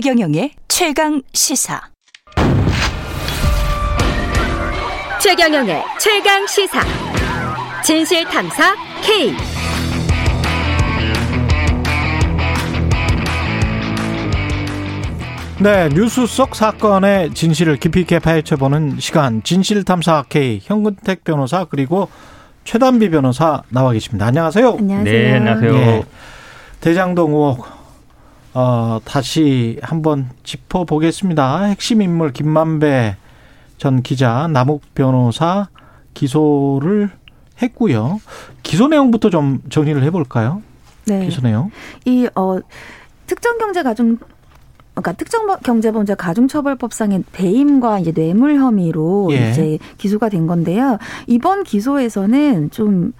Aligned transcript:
최경영의 0.00 0.52
최강 0.68 1.20
시사. 1.32 1.80
최경영의 5.20 5.82
최강 5.98 6.46
시사. 6.46 6.80
진실 7.82 8.24
탐사 8.26 8.76
K. 9.02 9.32
네, 15.60 15.88
뉴스 15.88 16.28
속 16.28 16.54
사건의 16.54 17.34
진실을 17.34 17.78
깊이 17.78 18.02
있게 18.02 18.20
파헤쳐보는 18.20 19.00
시간 19.00 19.42
진실 19.42 19.82
탐사 19.82 20.22
K 20.28 20.60
현근택 20.62 21.24
변호사 21.24 21.64
그리고 21.64 22.08
최단비 22.62 23.10
변호사 23.10 23.64
나와 23.70 23.90
계십니다. 23.90 24.26
안녕하세요. 24.26 24.76
안녕하세요. 24.78 25.04
네, 25.04 25.34
안녕하세요. 25.34 25.72
네, 25.72 26.04
대장동 26.80 27.32
의혹 27.32 27.77
어, 28.60 29.00
다시 29.04 29.78
한번 29.82 30.30
짚어보겠습니다. 30.42 31.62
핵심 31.66 32.02
인물 32.02 32.32
김만배 32.32 33.14
전 33.76 34.02
기자, 34.02 34.48
남욱 34.48 34.82
변호사 34.96 35.68
기소를 36.12 37.08
했고요. 37.62 38.20
기소 38.64 38.88
내용부터 38.88 39.30
좀 39.30 39.60
정리를 39.70 40.02
해볼까요? 40.02 40.60
네. 41.06 41.24
기소 41.24 41.40
내용. 41.40 41.70
이 42.04 42.28
어, 42.34 42.58
특정 43.28 43.58
경제 43.58 43.84
가중 43.84 44.18
그러니까 44.94 45.12
특정 45.12 45.46
경제범죄 45.60 46.16
가중처벌법상의 46.16 47.22
배임과 47.30 48.00
이제 48.00 48.10
뇌물 48.10 48.56
혐의로 48.56 49.28
예. 49.30 49.50
이제 49.50 49.78
기소가 49.98 50.28
된 50.30 50.48
건데요. 50.48 50.98
이번 51.28 51.62
기소에서는 51.62 52.72
좀 52.72 53.12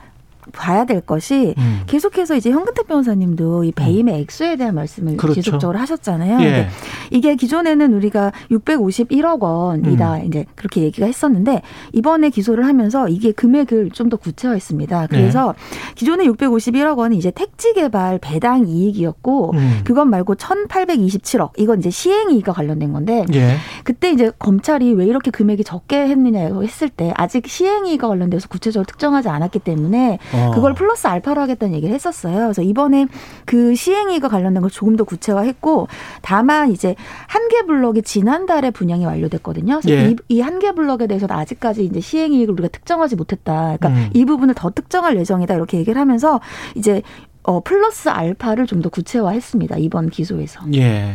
봐야 0.53 0.85
될 0.85 1.01
것이 1.01 1.55
음. 1.57 1.83
계속해서 1.87 2.35
이제 2.37 2.51
현근택 2.51 2.89
변호사님도 2.89 3.65
이 3.65 3.73
배임의 3.73 4.15
음. 4.15 4.21
액수에 4.21 4.57
대한 4.57 4.75
말씀을 4.75 5.17
그렇죠. 5.17 5.41
지속적으로 5.41 5.79
하셨잖아요. 5.79 6.41
예. 6.41 6.69
이게 7.11 7.37
기존에는 7.37 7.95
우리가 7.95 8.33
651억 8.51 9.41
원이다 9.43 10.17
음. 10.17 10.25
이제 10.27 10.45
그렇게 10.57 10.83
얘기가 10.83 11.07
했었는데 11.07 11.63
이번에 11.93 12.31
기소를 12.31 12.67
하면서 12.67 13.09
이게 13.09 13.31
금액을 13.33 13.91
좀 13.93 14.09
더 14.09 14.17
구체화했습니다. 14.17 15.09
그래서 15.09 15.55
네. 15.57 15.95
기존에 15.95 16.25
651억 16.25 16.99
원은 16.99 17.17
이제 17.17 17.31
택지 17.31 17.75
개발 17.75 18.19
배당 18.19 18.67
이익이었고 18.67 19.53
음. 19.55 19.81
그것 19.85 20.05
말고 20.05 20.35
1,827억 20.37 21.51
이건 21.59 21.81
이제 21.81 21.91
시행 21.91 22.31
이익과 22.31 22.53
관련된 22.53 22.93
건데 22.93 23.25
예. 23.35 23.57
그때 23.85 24.11
이제 24.11 24.31
검찰이 24.39 24.93
왜 24.95 25.07
이렇게 25.07 25.31
금액이 25.31 25.65
적게 25.65 26.09
했느냐고 26.09 26.63
했을 26.63 26.89
때 26.89 27.13
아직 27.17 27.47
시행 27.49 27.87
이익과 27.87 28.09
관련돼서 28.09 28.49
구체적으로 28.49 28.87
특정하지 28.87 29.29
않았기 29.29 29.59
때문에 29.61 30.19
어. 30.35 30.38
그걸 30.55 30.75
플러스 30.75 31.07
알파로 31.07 31.41
하겠다는 31.43 31.75
얘기를 31.75 31.95
했었어요. 31.95 32.37
그래서 32.39 32.63
이번에 32.63 33.07
그 33.45 33.75
시행위가 33.75 34.29
관련된 34.29 34.61
걸 34.63 34.71
조금 34.71 34.97
더 34.97 35.05
구체화했고 35.05 35.89
다만 36.23 36.71
이제 36.73 36.95
한 37.27 37.49
개 37.49 37.63
블럭이 37.63 38.03
지난달에 38.03 38.71
분양이 38.71 39.07
완료됐거든요. 39.07 39.81
그래서 39.83 39.89
예. 39.91 40.15
이한 40.29 40.59
개 40.59 40.73
블럭에 40.73 41.07
대해서는 41.07 41.35
아직까지 41.35 41.83
이제 41.85 41.99
시행이익을 41.99 42.53
우리가 42.53 42.69
특정하지 42.69 43.17
못했다. 43.17 43.77
그러니까 43.79 43.89
음. 43.89 44.11
이 44.13 44.27
부분을 44.27 44.55
더 44.55 44.69
특정할 44.71 45.17
예정이다 45.17 45.55
이렇게 45.55 45.79
얘기를 45.79 45.99
하면서 45.99 46.41
이제 46.75 47.01
어 47.43 47.61
플러스 47.61 48.11
알파를 48.11 48.67
좀 48.67 48.83
더 48.83 48.91
구체화했습니다. 48.91 49.79
이번 49.79 50.11
기소에서. 50.11 50.61
예. 50.75 51.15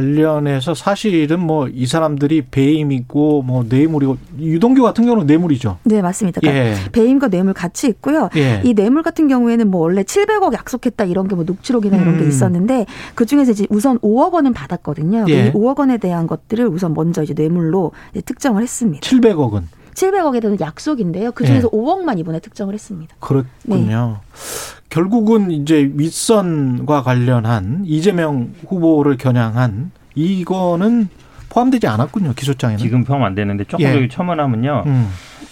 관련해서 0.00 0.74
사실은 0.74 1.40
뭐 1.40 1.66
이 1.72 1.86
사람들이 1.86 2.42
배임이고 2.50 3.42
뭐 3.42 3.64
뇌물이고 3.68 4.16
유동규 4.38 4.82
같은 4.82 5.04
경우는 5.04 5.26
뇌물이죠. 5.26 5.78
네 5.84 6.00
맞습니다. 6.00 6.40
그러니까 6.40 6.64
예. 6.66 6.74
배임과 6.92 7.28
뇌물 7.28 7.54
같이 7.54 7.88
있고요. 7.88 8.28
예. 8.36 8.60
이 8.64 8.72
뇌물 8.74 9.02
같은 9.02 9.26
경우에는 9.28 9.68
뭐 9.70 9.80
원래 9.80 10.02
700억 10.02 10.52
약속했다 10.52 11.04
이런 11.06 11.28
게 11.28 11.36
뭐 11.36 11.44
녹취록이나 11.44 11.98
이런 11.98 12.16
게 12.18 12.24
음. 12.24 12.28
있었는데 12.28 12.86
그 13.14 13.26
중에서 13.26 13.52
이제 13.52 13.66
우선 13.68 13.98
5억 13.98 14.32
원은 14.32 14.52
받았거든요. 14.54 15.26
예. 15.28 15.48
이 15.48 15.52
5억 15.52 15.78
원에 15.80 15.98
대한 15.98 16.26
것들을 16.26 16.66
우선 16.68 16.94
먼저 16.94 17.22
이제 17.22 17.34
뇌물로 17.34 17.92
특정을 18.24 18.62
했습니다. 18.62 19.06
700억은 19.06 19.64
700억에 19.94 20.40
대한 20.40 20.58
약속인데요. 20.60 21.32
그 21.32 21.44
중에서 21.44 21.68
예. 21.72 21.76
5억만 21.76 22.18
이번에 22.18 22.38
특정을 22.40 22.72
했습니다. 22.74 23.14
그렇군요. 23.20 24.18
네. 24.22 24.75
결국은 24.90 25.50
이제 25.50 25.90
윗선과 25.94 27.02
관련한 27.02 27.82
이재명 27.84 28.52
후보를 28.66 29.16
겨냥한 29.16 29.90
이거는 30.14 31.08
포함되지 31.48 31.86
않았군요 31.86 32.32
기소장에는 32.34 32.78
지금 32.78 33.04
포함 33.04 33.22
안 33.24 33.34
되는데 33.34 33.64
조금 33.64 33.84
예. 33.84 33.92
더 33.92 34.08
첨언하면요. 34.14 34.84
음. 34.86 35.08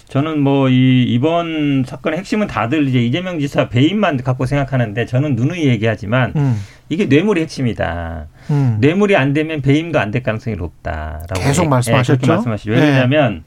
저는 0.07 0.39
뭐 0.41 0.69
이 0.69 1.03
이번 1.07 1.83
사건의 1.85 2.19
핵심은 2.19 2.47
다들 2.47 2.87
이제 2.87 3.03
이재명 3.03 3.39
지사 3.39 3.69
배임만 3.69 4.17
갖고 4.17 4.45
생각하는데 4.45 5.05
저는 5.05 5.35
누누이 5.35 5.65
얘기하지만 5.65 6.31
음. 6.35 6.55
이게 6.89 7.05
뇌물이 7.05 7.41
핵심이다. 7.41 8.27
음. 8.51 8.77
뇌물이 8.79 9.15
안 9.15 9.33
되면 9.33 9.61
배임도 9.61 9.99
안 9.99 10.11
될 10.11 10.21
가능성이 10.21 10.55
높다라고 10.57 11.39
계속 11.41 11.67
말씀하셨죠. 11.67 12.19
예, 12.23 12.27
말씀하시죠. 12.27 12.71
왜냐하면 12.71 13.43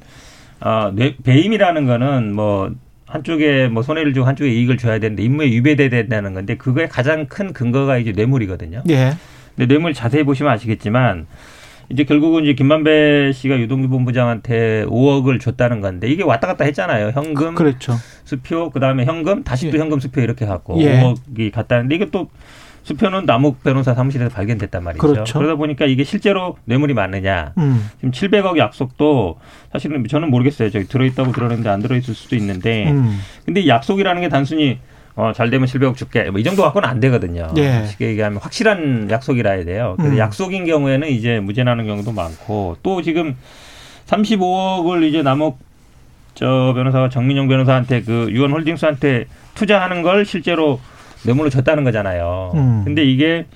예. 0.65 0.69
어, 0.69 0.91
뇌, 0.95 1.17
배임이라는 1.23 1.87
거는 1.87 2.35
뭐 2.35 2.73
한쪽에 3.09 3.69
뭐 3.69 3.83
손해를 3.83 4.13
주고 4.15 4.27
한쪽에 4.27 4.51
이익을 4.51 4.77
줘야 4.77 4.99
되는데 4.99 5.23
임무에 5.23 5.47
위배돼야 5.47 5.89
된다는 5.89 6.35
건데 6.35 6.57
그거의 6.57 6.89
가장 6.89 7.27
큰 7.27 7.53
근거가 7.53 7.99
이제 7.99 8.13
뇌물이거든요. 8.13 8.83
예. 8.91 9.15
근데 9.57 9.67
뇌물 9.67 9.95
자세히 9.95 10.23
보시면 10.25 10.53
아시겠지만 10.53 11.27
이제 11.91 12.05
결국은 12.05 12.45
이제 12.45 12.53
김만배 12.53 13.33
씨가 13.33 13.59
유동규 13.59 13.89
본부장한테 13.89 14.85
5억을 14.87 15.41
줬다는 15.41 15.81
건데 15.81 16.09
이게 16.09 16.23
왔다 16.23 16.47
갔다 16.47 16.65
했잖아요. 16.65 17.13
현금, 17.15 17.55
그렇죠. 17.55 17.95
수표, 18.25 18.71
그 18.71 18.79
다음에 18.79 19.07
현금, 19.07 19.43
다시 19.43 19.71
또 19.71 19.79
예. 19.79 19.81
현금 19.81 19.99
수표 19.99 20.21
이렇게 20.21 20.45
갖고 20.45 20.79
예. 20.83 21.01
5억이 21.03 21.51
갔다는데 21.51 21.95
이게 21.95 22.11
또 22.11 22.29
수표는 22.89 23.27
남욱 23.27 23.63
변호사 23.63 23.93
사무실에서 23.95 24.35
발견됐단 24.35 24.83
말이죠. 24.83 25.07
그렇죠. 25.07 25.39
그러다 25.39 25.57
보니까 25.57 25.85
이게 25.85 26.05
실제로 26.05 26.57
뇌물이 26.65 26.95
맞느냐. 26.95 27.53
음. 27.59 27.87
지금 27.97 28.11
700억 28.13 28.57
약속도 28.57 29.39
사실은 29.73 30.07
저는 30.09 30.31
모르겠어요. 30.31 30.71
저기 30.71 30.87
들어있다고 30.89 31.33
들었는데 31.33 31.69
안 31.69 31.81
들어있을 31.81 32.15
수도 32.15 32.35
있는데. 32.37 32.91
음. 32.91 33.21
근데 33.45 33.67
약속이라는 33.67 34.23
게 34.23 34.29
단순히 34.31 34.79
어, 35.17 35.33
잘 35.35 35.51
되면 35.51 35.67
700억 35.69 35.97
줄게. 35.97 36.31
뭐 36.31 36.41
이 36.41 36.45
정도 36.45 36.63
갖고는 36.63 36.89
안 36.89 36.99
되거든요. 37.01 37.49
예. 37.59 37.85
쉽게 37.87 38.07
얘기하면 38.09 38.39
확실한 38.39 39.09
약속이라 39.11 39.51
해야 39.51 39.65
돼요. 39.65 39.95
그래서 39.99 40.15
음. 40.15 40.19
약속인 40.19 40.65
경우에는 40.65 41.09
이제 41.09 41.41
무죄 41.41 41.65
나는 41.65 41.87
경우도 41.87 42.13
많고 42.13 42.77
또 42.83 43.03
지금 43.03 43.37
35억을 44.07 45.03
이제 45.03 45.23
남욱 45.23 45.59
저 46.35 46.73
변호사가 46.75 47.09
정민용 47.09 47.49
변호사한테 47.49 48.03
그 48.03 48.29
유언 48.31 48.53
홀딩스한테 48.53 49.27
투자하는 49.55 50.03
걸 50.03 50.25
실제로 50.25 50.81
뇌물로 51.25 51.51
줬다는 51.51 51.85
거잖아요. 51.85 52.53
음. 52.55 52.83
근데 52.85 53.05
이게 53.05 53.47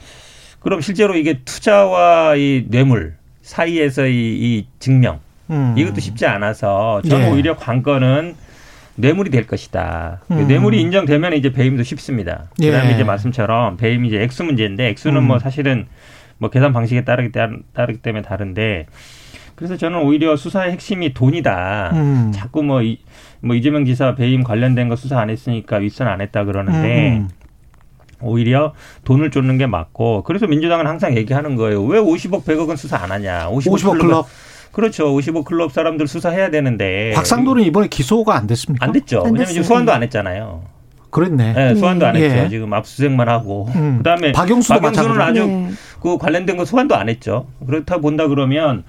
그럼 0.60 0.80
실제로 0.80 1.16
이게 1.16 1.40
투자와 1.44 2.36
이 2.36 2.66
뇌물 2.68 3.14
사이에서 3.42 4.06
이, 4.06 4.12
이 4.14 4.66
증명 4.78 5.20
음. 5.50 5.74
이것도 5.76 6.00
쉽지 6.00 6.26
않아서 6.26 7.02
저는 7.02 7.26
네. 7.26 7.30
오히려 7.32 7.56
관건은 7.56 8.34
뇌물이 8.94 9.30
될 9.30 9.46
것이다. 9.46 10.20
음. 10.30 10.46
뇌물이 10.46 10.80
인정되면 10.80 11.32
이제 11.34 11.52
배임도 11.52 11.82
쉽습니다. 11.82 12.50
예. 12.60 12.70
그다음에 12.70 12.94
이제 12.94 13.04
말씀처럼 13.04 13.76
배임이 13.76 14.08
이제 14.08 14.22
액수 14.22 14.44
문제인데 14.44 14.88
액수는 14.88 15.22
음. 15.22 15.26
뭐 15.28 15.38
사실은 15.38 15.86
뭐 16.38 16.50
계산 16.50 16.72
방식에 16.72 17.04
따르기, 17.04 17.32
따르기 17.72 18.00
때문에 18.02 18.22
다른데 18.22 18.86
그래서 19.54 19.76
저는 19.76 20.00
오히려 20.00 20.36
수사의 20.36 20.72
핵심이 20.72 21.14
돈이다. 21.14 21.90
음. 21.94 22.32
자꾸 22.34 22.62
뭐, 22.62 22.82
이, 22.82 22.98
뭐 23.40 23.54
이재명 23.54 23.84
지사 23.84 24.14
배임 24.14 24.42
관련된 24.42 24.88
거 24.88 24.96
수사 24.96 25.20
안 25.20 25.30
했으니까 25.30 25.76
윗선 25.76 26.08
안 26.08 26.20
했다 26.20 26.44
그러는데 26.44 27.18
음. 27.18 27.28
오히려 28.22 28.74
돈을 29.04 29.30
쫓는 29.30 29.58
게 29.58 29.66
맞고 29.66 30.22
그래서 30.24 30.46
민주당은 30.46 30.86
항상 30.86 31.16
얘기하는 31.16 31.56
거예요. 31.56 31.82
왜 31.84 32.00
50억 32.00 32.44
100억은 32.44 32.76
수사 32.76 32.96
안 32.96 33.12
하냐. 33.12 33.48
50억, 33.50 33.78
50억 33.78 34.00
클럽. 34.00 34.26
그렇죠. 34.72 35.14
55 35.14 35.44
클럽 35.44 35.72
사람들 35.72 36.08
수사해야 36.08 36.50
되는데. 36.50 37.12
박상도는 37.14 37.62
이번에 37.64 37.88
기소가 37.88 38.34
안 38.36 38.46
됐습니까? 38.46 38.84
안 38.84 38.92
됐죠. 38.92 39.19
안 39.20 39.26
왜냐면 39.26 39.46
지금 39.46 39.62
소환도 39.62 39.92
안 39.92 40.02
했잖아요. 40.02 40.62
그랬네. 41.10 41.52
네, 41.52 41.74
소환도 41.74 42.06
안 42.06 42.16
했죠. 42.16 42.36
예. 42.38 42.48
지금 42.48 42.72
압수수색만 42.72 43.28
하고. 43.28 43.69
음. 43.74 43.98
그다음에 43.98 44.32
박영수도 44.32 44.80
박영수는 44.80 45.20
아주 45.20 45.46
네. 45.46 45.70
그 46.00 46.16
관련된 46.16 46.56
거 46.56 46.64
소환도 46.64 46.96
안 46.96 47.10
했죠. 47.10 47.46
그렇다 47.66 47.98
본다 47.98 48.26
그러면 48.28 48.84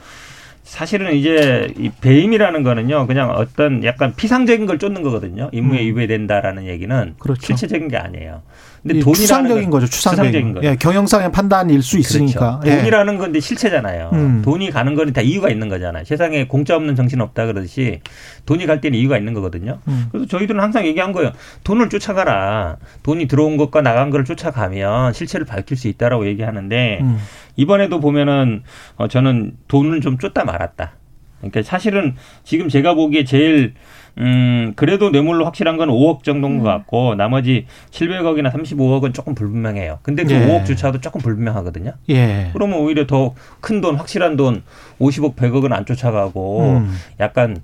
사실은 0.63 1.13
이제 1.13 1.73
이 1.77 1.91
배임이라는 2.01 2.63
거는요, 2.63 3.05
그냥 3.05 3.31
어떤 3.31 3.83
약간 3.83 4.15
피상적인 4.15 4.65
걸 4.65 4.79
쫓는 4.79 5.03
거거든요. 5.03 5.49
임무에 5.51 5.81
음. 5.81 5.85
위배된다라는 5.87 6.67
얘기는 6.67 7.15
그렇죠. 7.19 7.41
실체적인 7.45 7.89
게 7.89 7.97
아니에요. 7.97 8.41
근데 8.81 8.99
돈이 8.99 9.15
추상적인 9.15 9.69
거죠. 9.69 9.87
추상적인, 9.87 10.53
거. 10.53 10.61
예, 10.63 10.75
경영상의 10.75 11.31
판단일 11.31 11.81
수 11.81 11.95
그렇죠. 11.97 12.17
있으니까. 12.17 12.59
그렇죠. 12.59 12.77
돈이라는 12.77 13.17
건데 13.17 13.39
실체잖아요. 13.39 14.09
음. 14.11 14.41
돈이 14.43 14.71
가는 14.71 14.93
거는 14.95 15.13
다 15.13 15.21
이유가 15.21 15.49
있는 15.49 15.69
거잖아요. 15.69 16.03
세상에 16.03 16.47
공짜 16.47 16.75
없는 16.75 16.95
정신 16.95 17.21
없다 17.21 17.45
그러듯이 17.45 18.01
돈이 18.45 18.65
갈 18.65 18.81
때는 18.81 18.99
이유가 18.99 19.17
있는 19.17 19.33
거거든요. 19.33 19.79
음. 19.87 20.07
그래서 20.11 20.27
저희들은 20.27 20.59
항상 20.59 20.85
얘기한 20.85 21.13
거예요. 21.13 21.31
돈을 21.63 21.89
쫓아가라. 21.89 22.77
돈이 23.03 23.27
들어온 23.27 23.55
것과 23.55 23.81
나간 23.81 24.09
거를 24.09 24.25
쫓아가면 24.25 25.13
실체를 25.13 25.45
밝힐 25.45 25.77
수 25.77 25.87
있다라고 25.87 26.27
얘기하는데 26.27 26.99
음. 27.01 27.19
이번에도 27.55 27.99
보면은 27.99 28.63
어 28.95 29.07
저는 29.07 29.57
돈을 29.67 30.01
좀 30.01 30.17
쫓다 30.17 30.43
말았다. 30.45 30.93
그러니까 31.39 31.61
사실은 31.61 32.15
지금 32.43 32.69
제가 32.69 32.93
보기에 32.93 33.25
제일 33.25 33.73
음, 34.19 34.73
그래도 34.75 35.09
뇌물로 35.09 35.43
확실한 35.43 35.75
건 35.77 35.89
5억 35.89 36.23
정도인 36.23 36.59
것 36.59 36.65
음. 36.65 36.65
같고 36.65 37.15
나머지 37.15 37.65
700억이나 37.89 38.51
35억은 38.53 39.13
조금 39.13 39.33
불분명해요. 39.35 39.99
근데 40.03 40.23
그 40.23 40.33
예. 40.33 40.47
5억조차도 40.47 41.01
조금 41.01 41.19
불분명하거든요. 41.19 41.93
예. 42.09 42.49
그러면 42.53 42.79
오히려 42.79 43.07
더 43.07 43.33
큰 43.59 43.81
돈, 43.81 43.95
확실한 43.95 44.37
돈 44.37 44.63
50억, 44.99 45.35
100억은 45.35 45.73
안 45.73 45.85
쫓아가고 45.85 46.77
음. 46.77 46.95
약간 47.19 47.61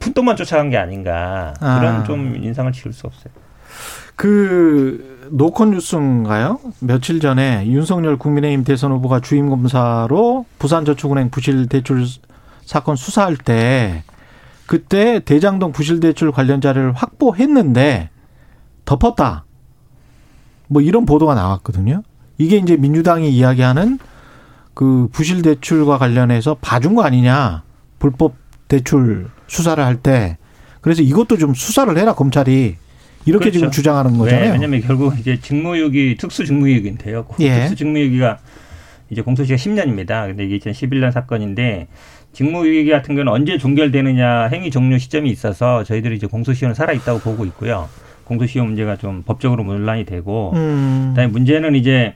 푼돈만 0.00 0.36
쫓아간 0.36 0.68
게 0.70 0.76
아닌가 0.76 1.54
그런 1.60 1.86
아. 1.86 2.02
좀 2.02 2.36
인상을 2.42 2.70
지울 2.72 2.92
수 2.92 3.06
없어요. 3.06 3.32
그 4.16 5.13
노컷 5.30 5.68
뉴스인가요? 5.68 6.60
며칠 6.80 7.20
전에 7.20 7.66
윤석열 7.66 8.18
국민의힘 8.18 8.64
대선 8.64 8.92
후보가 8.92 9.20
주임 9.20 9.48
검사로 9.48 10.44
부산저축은행 10.58 11.30
부실 11.30 11.68
대출 11.68 12.06
사건 12.64 12.96
수사할 12.96 13.36
때 13.36 14.02
그때 14.66 15.20
대장동 15.20 15.72
부실 15.72 16.00
대출 16.00 16.32
관련 16.32 16.60
자료를 16.60 16.92
확보했는데 16.92 18.10
덮었다. 18.84 19.44
뭐 20.68 20.82
이런 20.82 21.06
보도가 21.06 21.34
나왔거든요. 21.34 22.02
이게 22.38 22.56
이제 22.56 22.76
민주당이 22.76 23.30
이야기하는 23.30 23.98
그 24.72 25.08
부실 25.12 25.42
대출과 25.42 25.98
관련해서 25.98 26.56
봐준 26.60 26.94
거 26.94 27.02
아니냐. 27.02 27.62
불법 27.98 28.34
대출 28.68 29.28
수사를 29.46 29.82
할 29.82 29.96
때. 29.96 30.38
그래서 30.80 31.02
이것도 31.02 31.38
좀 31.38 31.54
수사를 31.54 31.96
해라 31.96 32.14
검찰이. 32.14 32.76
이렇게 33.26 33.44
그렇죠. 33.44 33.58
지금 33.58 33.70
주장하는 33.70 34.18
거잖아요. 34.18 34.44
네, 34.44 34.52
왜냐하면 34.52 34.80
결국 34.82 35.18
이제 35.18 35.38
직무유기 35.40 36.16
특수 36.18 36.44
직무유기인데요. 36.44 37.26
예. 37.40 37.60
특수 37.60 37.76
직무유기가 37.76 38.38
이제 39.10 39.22
공소시가 39.22 39.56
10년입니다. 39.56 40.26
근데 40.26 40.44
이게 40.44 40.58
2011년 40.58 41.10
사건인데 41.12 41.88
직무유기 42.32 42.90
같은 42.90 43.14
경우는 43.14 43.32
언제 43.32 43.58
종결되느냐 43.58 44.48
행위 44.48 44.70
종료 44.70 44.98
시점이 44.98 45.30
있어서 45.30 45.84
저희들이 45.84 46.16
이제 46.16 46.26
공소시효는 46.26 46.74
살아 46.74 46.92
있다고 46.92 47.20
보고 47.20 47.44
있고요. 47.46 47.88
공소시효 48.24 48.64
문제가 48.64 48.96
좀 48.96 49.22
법적으로 49.22 49.64
논란이 49.64 50.04
되고 50.04 50.52
음. 50.54 51.10
그다음에 51.10 51.30
문제는 51.30 51.74
이제 51.74 52.14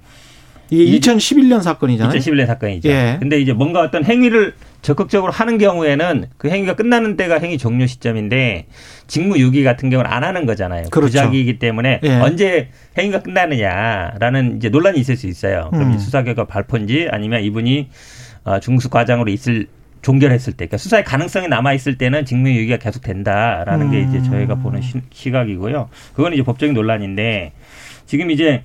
이게 0.71 0.99
2011년 0.99 1.63
사건이잖아요. 1.63 2.19
2011년 2.19 2.47
사건이죠. 2.47 2.89
예. 2.89 3.17
근데 3.19 3.41
이제 3.41 3.53
뭔가 3.53 3.81
어떤 3.81 4.05
행위를 4.05 4.55
적극적으로 4.83 5.33
하는 5.33 5.59
경우에는 5.59 6.27
그 6.37 6.49
행위가 6.49 6.75
끝나는 6.75 7.17
때가 7.17 7.39
행위 7.39 7.59
종료 7.59 7.87
시점인데 7.87 8.67
직무 9.07 9.39
유기 9.39 9.65
같은 9.65 9.91
경우는 9.91 10.11
안 10.11 10.25
하는 10.25 10.47
거잖아요. 10.47 10.85
그렇죠. 10.91 11.11
부작이기 11.11 11.59
때문에 11.59 12.01
예. 12.03 12.15
언제 12.17 12.69
행위가 12.97 13.23
끝나느냐라는 13.23 14.57
이제 14.57 14.69
논란이 14.69 14.99
있을 14.99 15.17
수 15.17 15.27
있어요. 15.27 15.69
그럼 15.73 15.93
음. 15.93 15.99
수사 15.99 16.23
결과 16.23 16.45
발표인지 16.45 17.09
아니면 17.11 17.43
이분이 17.43 17.89
어, 18.45 18.61
중수 18.61 18.89
과장으로 18.89 19.31
있을 19.31 19.67
종결했을 20.01 20.53
때, 20.53 20.67
그러니까 20.67 20.79
수사의 20.79 21.05
가능성이 21.05 21.49
남아 21.49 21.73
있을 21.75 21.99
때는 21.99 22.25
직무유기가 22.25 22.77
계속 22.77 23.03
된다라는 23.03 23.87
음. 23.87 23.91
게 23.91 24.01
이제 24.01 24.23
저희가 24.23 24.55
보는 24.55 24.81
시, 24.81 25.01
시각이고요. 25.11 25.89
그건 26.15 26.35
이제 26.35 26.43
법적인 26.43 26.73
논란인데 26.73 27.53
지금 28.07 28.31
이제 28.31 28.63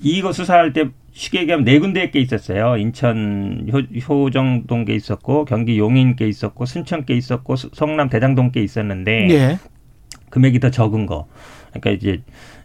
이거 0.00 0.32
수사할 0.32 0.72
때 0.72 0.88
쉽게 1.12 1.40
얘기하면 1.40 1.64
네 1.64 1.78
군데에 1.78 2.10
게 2.10 2.20
있었어요. 2.20 2.76
인천 2.76 3.66
효, 4.06 4.30
정동께 4.30 4.94
있었고 4.94 5.46
경기 5.46 5.78
용인께 5.78 6.28
있었고 6.28 6.66
순천께 6.66 7.14
있었고 7.14 7.56
성남 7.56 8.10
대장동께 8.10 8.62
있었는데 8.62 9.30
예. 9.30 9.58
금액이 10.30 10.60
더 10.60 10.70
적은 10.70 11.06
거. 11.06 11.26
그러니까 11.70 11.90
이제 11.90 12.22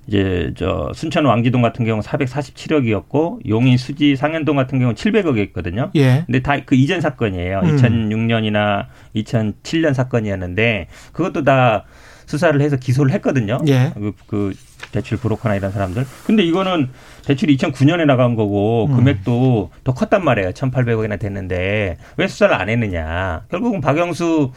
이제 0.07 0.51
저 0.57 0.91
순천 0.93 1.25
왕지동 1.25 1.61
같은 1.61 1.85
경우 1.85 2.01
447억이었고 2.01 3.47
용인 3.47 3.77
수지 3.77 4.15
상현동 4.15 4.55
같은 4.55 4.79
경우 4.79 4.93
700억이었거든요. 4.93 5.91
예. 5.95 6.23
근데 6.25 6.41
다 6.41 6.59
그 6.65 6.75
이전 6.75 6.99
사건이에요. 6.99 7.59
음. 7.63 7.77
2006년이나 7.77 8.87
2007년 9.15 9.93
사건이었는데 9.93 10.87
그것도 11.13 11.43
다 11.43 11.85
수사를 12.31 12.59
해서 12.61 12.77
기소를 12.77 13.11
했거든요. 13.13 13.59
예. 13.67 13.91
그, 13.93 14.13
그 14.27 14.53
대출 14.91 15.17
브로커나 15.17 15.55
이런 15.55 15.71
사람들. 15.71 16.05
근데 16.25 16.43
이거는 16.43 16.89
대출이 17.25 17.57
2009년에 17.57 18.05
나간 18.05 18.35
거고 18.35 18.87
음. 18.89 18.95
금액도 18.95 19.69
음. 19.71 19.77
더 19.83 19.93
컸단 19.93 20.23
말이에요. 20.23 20.51
1,800억이나 20.51 21.19
됐는데 21.19 21.97
왜 22.17 22.27
수사를 22.27 22.53
안 22.55 22.69
했느냐. 22.69 23.43
결국은 23.51 23.81
박영수 23.81 24.51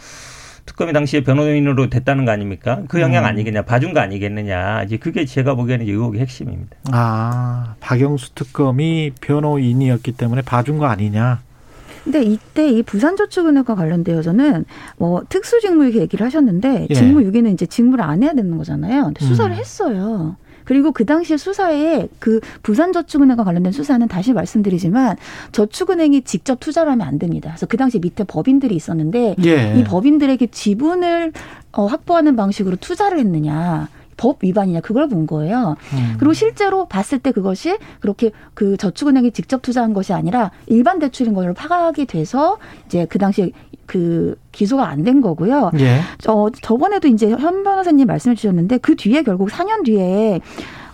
특검이 0.66 0.92
당시에 0.92 1.22
변호인으로 1.24 1.90
됐다는 1.90 2.24
거 2.24 2.30
아닙니까? 2.30 2.82
그 2.88 3.00
영향 3.00 3.24
음. 3.24 3.28
아니겠냐, 3.28 3.62
봐준 3.62 3.92
거 3.92 4.00
아니겠느냐. 4.00 4.84
이제 4.84 4.96
그게 4.96 5.26
제가 5.26 5.54
보기에는 5.56 5.86
의혹의 5.86 6.20
핵심입니다. 6.20 6.76
아, 6.92 7.74
박영수 7.80 8.34
특검이 8.34 9.12
변호인이었기 9.20 10.12
때문에 10.12 10.42
봐준 10.42 10.78
거 10.78 10.86
아니냐. 10.86 11.42
근데 12.04 12.22
이때 12.22 12.68
이 12.68 12.82
부산저축은행과 12.82 13.74
관련되어서는 13.74 14.66
뭐 14.98 15.22
특수직무 15.28 15.86
얘기를 15.92 16.24
하셨는데 16.24 16.88
예. 16.90 16.94
직무 16.94 17.22
유기는 17.22 17.50
이제 17.50 17.66
직무를 17.66 18.04
안 18.04 18.22
해야 18.22 18.34
되는 18.34 18.56
거잖아요. 18.56 19.04
근데 19.04 19.24
수사를 19.24 19.52
음. 19.52 19.58
했어요. 19.58 20.36
그리고 20.64 20.92
그 20.92 21.04
당시에 21.04 21.36
수사에 21.36 22.08
그 22.18 22.40
부산저축은행과 22.62 23.44
관련된 23.44 23.72
수사는 23.72 24.06
다시 24.08 24.32
말씀드리지만 24.32 25.16
저축은행이 25.52 26.22
직접 26.22 26.60
투자를 26.60 26.92
하면 26.92 27.06
안 27.06 27.18
됩니다. 27.18 27.50
그래서 27.50 27.66
그 27.66 27.76
당시 27.76 27.98
밑에 27.98 28.24
법인들이 28.24 28.74
있었는데 28.74 29.36
예. 29.44 29.74
이 29.78 29.84
법인들에게 29.84 30.46
지분을 30.48 31.32
어, 31.72 31.86
확보하는 31.86 32.36
방식으로 32.36 32.76
투자를 32.76 33.18
했느냐. 33.18 33.88
법 34.16 34.42
위반이냐 34.42 34.80
그걸 34.80 35.08
본 35.08 35.26
거예요. 35.26 35.76
음. 35.92 36.14
그리고 36.18 36.32
실제로 36.32 36.86
봤을 36.86 37.18
때 37.18 37.32
그것이 37.32 37.76
그렇게 38.00 38.30
그 38.54 38.76
저축은행이 38.76 39.32
직접 39.32 39.62
투자한 39.62 39.92
것이 39.94 40.12
아니라 40.12 40.50
일반 40.66 40.98
대출인 40.98 41.34
걸로 41.34 41.54
파악이 41.54 42.06
돼서 42.06 42.58
이제 42.86 43.06
그 43.08 43.18
당시에 43.18 43.50
그 43.86 44.36
기소가 44.52 44.88
안 44.88 45.04
된 45.04 45.20
거고요. 45.20 45.70
예. 45.78 46.00
저 46.18 46.50
저번에도 46.62 47.08
이제 47.08 47.28
현 47.30 47.62
변호사님 47.64 48.06
말씀해 48.06 48.34
주셨는데 48.34 48.78
그 48.78 48.96
뒤에 48.96 49.22
결국 49.22 49.50
4년 49.50 49.84
뒤에 49.84 50.40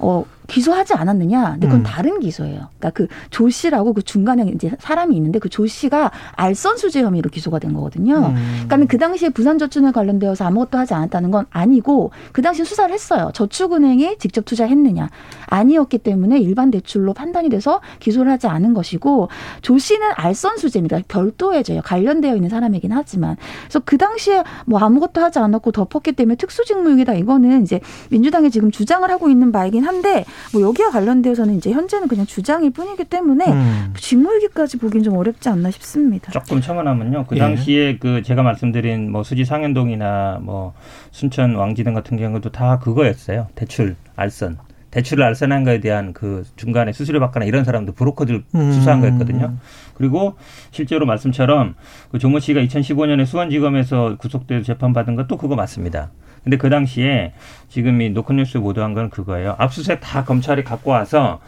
어 0.01 0.25
기소하지 0.51 0.95
않았느냐? 0.95 1.53
근데 1.53 1.67
그건 1.69 1.81
음. 1.81 1.85
다른 1.85 2.21
기소예요. 2.21 2.69
그러니까 2.79 2.91
그 2.91 3.07
조 3.31 3.49
씨라고 3.49 3.93
그 3.95 4.03
중간에 4.03 4.45
이제 4.55 4.73
사람이 4.81 5.15
있는데 5.17 5.39
그 5.39 5.49
조 5.49 5.67
씨가 5.67 6.11
알선 6.37 6.77
수재 6.77 7.03
혐의로 7.03 7.29
기소가 7.31 7.59
된 7.59 7.73
거거든요. 7.75 8.33
음. 8.35 8.63
그러니까 8.67 8.87
그 8.89 8.99
당시에 8.99 9.29
부산 9.31 9.59
저축은행 9.59 9.93
관련되어서 9.93 10.45
아무것도 10.45 10.79
하지 10.79 10.95
않았다는 10.95 11.31
건 11.31 11.47
아니고 11.51 12.11
그 12.33 12.41
당시 12.43 12.65
수사를 12.65 12.93
했어요. 12.93 13.31
저축은행이 13.35 14.19
직접 14.19 14.45
투자했느냐? 14.45 15.09
아니었기 15.47 15.99
때문에 15.99 16.39
일반 16.39 16.71
대출로 16.71 17.15
판단이 17.15 17.49
돼서 17.49 17.81
기소를 18.01 18.31
하지 18.33 18.47
않은 18.47 18.75
것이고 18.75 19.29
조 19.63 19.79
씨는 19.79 20.09
알선 20.15 20.57
수재입니다. 20.59 20.99
별도의 21.09 21.65
죄요. 21.65 21.81
관련되어 21.85 22.35
있는 22.37 22.49
사람이긴 22.49 22.93
하지만 22.93 23.37
그래서 23.65 23.81
그 23.85 23.99
당시에 23.99 24.43
뭐 24.67 24.79
아무것도 24.81 25.21
하지 25.21 25.39
않았고 25.39 25.73
덮었기 25.73 26.13
때문에 26.13 26.37
특수직무유기다 26.37 27.15
이거는 27.15 27.63
이제 27.63 27.81
민주당이 28.11 28.51
지금 28.51 28.71
주장을 28.71 29.09
하고 29.11 29.29
있는 29.31 29.53
바이긴 29.53 29.85
한데 29.85 30.25
뭐 30.53 30.63
여기와 30.63 30.91
관련되어서는 30.91 31.57
이제 31.57 31.71
현재는 31.71 32.09
그냥 32.09 32.27
주장일 32.27 32.71
뿐이기 32.71 33.05
때문에 33.05 33.47
음. 33.47 33.95
직무유기까지 33.97 34.79
보기는 34.79 35.03
좀 35.05 35.17
어렵지 35.17 35.49
않나 35.49 35.71
싶습니다. 35.71 36.33
조금 36.33 36.61
첨언하면요. 36.61 37.27
그 37.27 37.37
예. 37.37 37.41
당시에 37.41 37.79
예. 37.79 37.99
그 37.99 38.23
제가 38.23 38.43
말씀드린 38.43 39.11
뭐 39.11 39.23
수지 39.23 39.45
상현동이나 39.45 40.41
뭐 40.43 40.75
순천 41.11 41.55
왕지등 41.55 41.95
같은 41.95 42.17
경우도 42.17 42.51
다 42.51 42.79
그거였어요. 42.79 43.49
대출 43.55 43.97
알선. 44.17 44.59
대출을 44.91 45.23
알선한 45.25 45.65
거에 45.65 45.81
대한 45.81 46.13
그 46.13 46.45
중간에 46.57 46.93
수수료 46.93 47.21
받거나 47.21 47.47
이런 47.47 47.65
사람도 47.65 47.93
브로커들 47.93 48.43
음. 48.55 48.73
수사한 48.73 49.01
거였거든요. 49.01 49.55
그리고 49.95 50.35
실제로 50.73 51.07
말씀처럼 51.07 51.75
그 52.11 52.19
조모 52.19 52.41
씨가 52.41 52.61
2015년에 52.63 53.25
수원지검에서 53.25 54.17
구속돼서 54.19 54.65
재판받은 54.65 55.15
것도 55.15 55.37
그거 55.37 55.55
맞습니다. 55.55 56.11
근데 56.45 56.57
그 56.57 56.71
당시에 56.71 57.33
지금 57.69 58.01
이 58.03 58.11
노컷뉴스 58.11 58.61
보도한 58.61 58.95
건 58.95 59.11
그거예요. 59.11 59.57
압수수색 59.59 60.01
다 60.01 60.25
검찰이 60.25 60.65
갖고 60.65 60.91
와서 60.91 61.41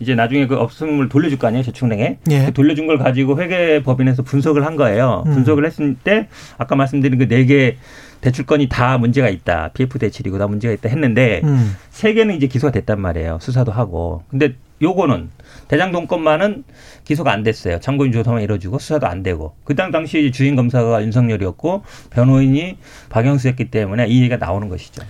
이제 0.00 0.14
나중에 0.14 0.46
그 0.46 0.56
업소물 0.56 1.08
돌려줄 1.10 1.38
거 1.38 1.46
아니에요 1.46 1.62
저축은행에 1.62 2.18
예. 2.30 2.44
그 2.46 2.52
돌려준 2.54 2.86
걸 2.86 2.98
가지고 2.98 3.38
회계법인에서 3.40 4.22
분석을 4.22 4.64
한 4.64 4.76
거예요. 4.76 5.24
음. 5.26 5.32
분석을 5.34 5.66
했을 5.66 5.94
때 6.02 6.28
아까 6.58 6.74
말씀드린 6.74 7.18
그 7.18 7.26
네 7.28 7.44
개 7.44 7.76
대출건이 8.22 8.68
다 8.68 8.98
문제가 8.98 9.28
있다. 9.30 9.70
PF 9.72 9.98
대출이고 9.98 10.36
다 10.38 10.46
문제가 10.46 10.74
있다 10.74 10.88
했는데 10.90 11.40
음. 11.44 11.74
세 11.90 12.12
개는 12.12 12.34
이제 12.34 12.46
기소가 12.48 12.70
됐단 12.70 13.00
말이에요. 13.00 13.38
수사도 13.40 13.72
하고. 13.72 14.22
근데 14.28 14.54
요거는 14.82 15.30
대장동 15.68 16.06
건만은 16.06 16.64
기소가 17.04 17.32
안 17.32 17.42
됐어요. 17.42 17.80
참고인 17.80 18.12
조사만 18.12 18.42
이뤄지고 18.42 18.78
수사도 18.78 19.06
안 19.06 19.22
되고. 19.22 19.54
그당 19.64 19.90
당시 19.90 20.32
주인 20.32 20.56
검사가 20.56 21.02
윤석열이었고 21.02 21.82
변호인이 22.10 22.76
박영수였기 23.08 23.70
때문에 23.70 24.06
이 24.08 24.18
얘기가 24.18 24.36
나오는 24.36 24.68
것이죠. 24.68 25.02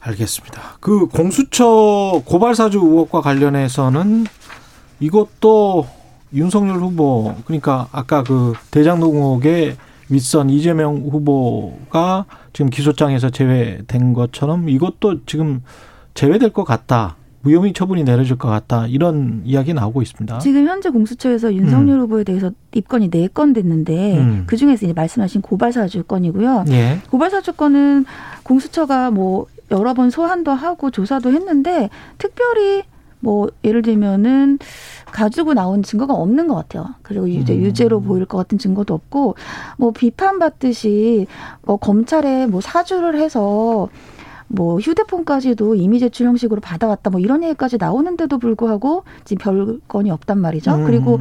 알겠습니다. 0.00 0.78
그 0.80 1.06
공수처 1.06 2.22
고발 2.24 2.54
사주 2.54 2.78
의혹과 2.78 3.20
관련해서는 3.20 4.26
이것도 5.00 5.86
윤석열 6.32 6.78
후보 6.78 7.34
그러니까 7.44 7.88
아까 7.92 8.22
그 8.22 8.54
대장동 8.70 9.16
의혹의 9.16 9.76
윗선 10.10 10.50
이재명 10.50 10.96
후보가 11.10 12.24
지금 12.52 12.70
기소장에서 12.70 13.30
제외된 13.30 14.14
것처럼 14.14 14.68
이것도 14.68 15.26
지금 15.26 15.62
제외될 16.14 16.50
것 16.50 16.64
같다. 16.64 17.16
무혐의 17.42 17.72
처분이 17.72 18.04
내려질 18.04 18.36
것 18.36 18.48
같다 18.48 18.86
이런 18.86 19.42
이야기 19.44 19.72
나오고 19.72 20.02
있습니다. 20.02 20.38
지금 20.38 20.66
현재 20.66 20.90
공수처에서 20.90 21.54
윤석열 21.54 21.96
음. 21.98 22.00
후보에 22.02 22.24
대해서 22.24 22.50
입건이 22.74 23.10
네 23.10 23.28
건 23.28 23.52
됐는데 23.52 24.18
음. 24.18 24.44
그 24.46 24.56
중에서 24.56 24.86
이제 24.86 24.92
말씀하신 24.92 25.42
고발사주 25.42 26.04
건이고요. 26.04 26.64
예. 26.70 26.98
고발사주 27.10 27.52
건은 27.54 28.04
공수처가 28.42 29.10
뭐 29.10 29.46
여러 29.70 29.92
번 29.94 30.10
소환도 30.10 30.50
하고 30.50 30.90
조사도 30.90 31.30
했는데 31.32 31.90
특별히 32.16 32.82
뭐 33.20 33.48
예를 33.64 33.82
들면은 33.82 34.58
가지고 35.06 35.52
나온 35.52 35.82
증거가 35.82 36.14
없는 36.14 36.48
것 36.48 36.54
같아요. 36.54 36.94
그리고 37.02 37.28
유죄 37.28 37.54
음. 37.54 37.62
유죄로 37.62 38.00
보일 38.00 38.24
것 38.24 38.38
같은 38.38 38.58
증거도 38.58 38.94
없고 38.94 39.34
뭐 39.76 39.90
비판받듯이 39.90 41.26
뭐 41.62 41.76
검찰에 41.76 42.46
뭐 42.46 42.60
사주를 42.60 43.20
해서 43.20 43.88
뭐 44.48 44.78
휴대폰까지도 44.78 45.74
이미 45.74 45.98
제출 45.98 46.26
형식으로 46.26 46.60
받아왔다 46.60 47.10
뭐 47.10 47.20
이런 47.20 47.42
얘기까지 47.42 47.76
나오는데도 47.78 48.38
불구하고 48.38 49.04
지금 49.24 49.42
별 49.42 49.80
건이 49.88 50.10
없단 50.10 50.38
말이죠. 50.40 50.74
음. 50.74 50.84
그리고 50.84 51.18